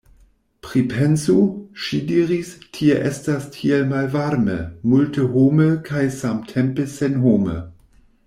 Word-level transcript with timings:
Pripensu, 0.67 1.33
ŝi 1.87 1.97
diris, 2.11 2.49
tie 2.77 2.95
estas 3.11 3.45
tiel 3.57 3.85
malvarme, 3.93 4.57
multehome 4.95 5.69
kaj 5.91 6.03
samtempe 6.17 6.89
senhome. 6.97 7.61